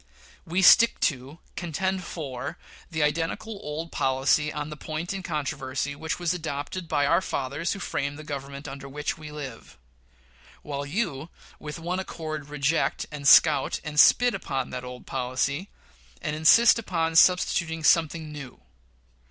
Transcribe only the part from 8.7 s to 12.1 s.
which we live"; while you with one